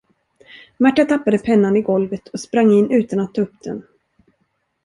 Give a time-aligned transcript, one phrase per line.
[0.77, 3.83] Märta tappade pennan i golvet och sprang in utan att ta upp den.